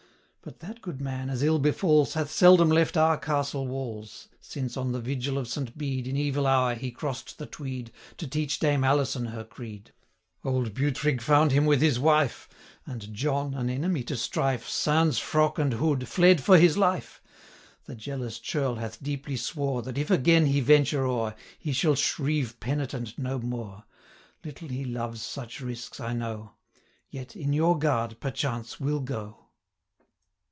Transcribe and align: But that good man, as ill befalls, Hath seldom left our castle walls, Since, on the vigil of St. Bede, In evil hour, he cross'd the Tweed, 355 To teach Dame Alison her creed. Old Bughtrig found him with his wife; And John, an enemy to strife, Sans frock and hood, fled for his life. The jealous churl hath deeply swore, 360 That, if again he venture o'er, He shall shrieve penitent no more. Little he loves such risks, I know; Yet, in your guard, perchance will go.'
But 0.43 0.57
that 0.61 0.81
good 0.81 0.99
man, 0.99 1.29
as 1.29 1.43
ill 1.43 1.59
befalls, 1.59 2.15
Hath 2.15 2.31
seldom 2.31 2.69
left 2.69 2.97
our 2.97 3.15
castle 3.15 3.67
walls, 3.67 4.27
Since, 4.39 4.75
on 4.75 4.91
the 4.91 4.99
vigil 4.99 5.37
of 5.37 5.47
St. 5.47 5.77
Bede, 5.77 6.07
In 6.07 6.17
evil 6.17 6.47
hour, 6.47 6.73
he 6.73 6.89
cross'd 6.89 7.37
the 7.37 7.45
Tweed, 7.45 7.89
355 8.17 8.17
To 8.17 8.27
teach 8.27 8.57
Dame 8.57 8.83
Alison 8.83 9.25
her 9.27 9.43
creed. 9.43 9.91
Old 10.43 10.73
Bughtrig 10.73 11.21
found 11.21 11.51
him 11.51 11.67
with 11.67 11.79
his 11.79 11.99
wife; 11.99 12.49
And 12.87 13.13
John, 13.13 13.53
an 13.53 13.69
enemy 13.69 14.01
to 14.05 14.17
strife, 14.17 14.67
Sans 14.67 15.19
frock 15.19 15.59
and 15.59 15.73
hood, 15.73 16.07
fled 16.07 16.41
for 16.41 16.57
his 16.57 16.75
life. 16.75 17.21
The 17.85 17.93
jealous 17.93 18.39
churl 18.39 18.77
hath 18.77 18.99
deeply 19.03 19.37
swore, 19.37 19.83
360 19.83 19.91
That, 19.91 20.01
if 20.13 20.19
again 20.19 20.47
he 20.47 20.59
venture 20.59 21.05
o'er, 21.05 21.35
He 21.59 21.71
shall 21.71 21.93
shrieve 21.93 22.59
penitent 22.59 23.19
no 23.19 23.37
more. 23.37 23.83
Little 24.43 24.69
he 24.69 24.85
loves 24.85 25.21
such 25.21 25.61
risks, 25.61 25.99
I 25.99 26.13
know; 26.13 26.53
Yet, 27.11 27.35
in 27.35 27.53
your 27.53 27.77
guard, 27.77 28.19
perchance 28.19 28.79
will 28.79 29.01
go.' 29.01 29.37